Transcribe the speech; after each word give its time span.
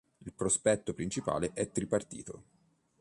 Il 0.17 0.33
prospetto 0.33 0.95
principale 0.95 1.51
è 1.53 1.69
tripartito. 1.69 2.43